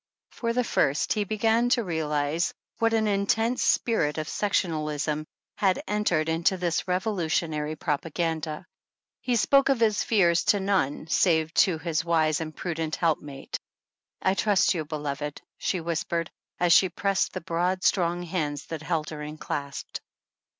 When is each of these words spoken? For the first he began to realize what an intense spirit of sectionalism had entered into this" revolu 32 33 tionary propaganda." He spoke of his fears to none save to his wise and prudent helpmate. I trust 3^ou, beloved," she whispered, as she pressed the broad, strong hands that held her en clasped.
For 0.31 0.51
the 0.51 0.63
first 0.63 1.13
he 1.13 1.25
began 1.25 1.69
to 1.69 1.83
realize 1.83 2.55
what 2.79 2.91
an 2.91 3.05
intense 3.05 3.61
spirit 3.61 4.17
of 4.17 4.27
sectionalism 4.27 5.25
had 5.57 5.83
entered 5.87 6.27
into 6.27 6.57
this" 6.57 6.81
revolu 6.89 7.17
32 7.29 7.47
33 7.47 7.47
tionary 7.49 7.79
propaganda." 7.79 8.65
He 9.19 9.35
spoke 9.35 9.69
of 9.69 9.79
his 9.79 10.03
fears 10.03 10.43
to 10.45 10.59
none 10.59 11.05
save 11.05 11.53
to 11.69 11.77
his 11.77 12.03
wise 12.03 12.41
and 12.41 12.55
prudent 12.55 12.95
helpmate. 12.95 13.59
I 14.23 14.33
trust 14.33 14.71
3^ou, 14.71 14.87
beloved," 14.89 15.39
she 15.59 15.79
whispered, 15.79 16.31
as 16.59 16.73
she 16.73 16.89
pressed 16.89 17.33
the 17.33 17.41
broad, 17.41 17.83
strong 17.83 18.23
hands 18.23 18.65
that 18.69 18.81
held 18.81 19.11
her 19.11 19.21
en 19.21 19.37
clasped. 19.37 20.01